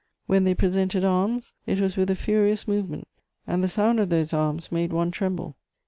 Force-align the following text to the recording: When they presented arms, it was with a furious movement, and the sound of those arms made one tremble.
When 0.25 0.45
they 0.45 0.55
presented 0.55 1.03
arms, 1.05 1.53
it 1.67 1.79
was 1.79 1.95
with 1.95 2.09
a 2.09 2.15
furious 2.15 2.67
movement, 2.67 3.07
and 3.45 3.63
the 3.63 3.67
sound 3.67 3.99
of 3.99 4.09
those 4.09 4.33
arms 4.33 4.71
made 4.71 4.91
one 4.91 5.11
tremble. 5.11 5.57